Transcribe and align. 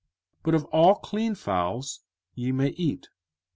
05:014:020 0.39 0.41
But 0.43 0.55
of 0.55 0.65
all 0.73 0.95
clean 0.95 1.35
fowls 1.35 1.99
ye 2.33 2.51
may 2.51 2.69
eat. 2.69 3.07